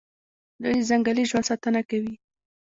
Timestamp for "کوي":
1.89-2.13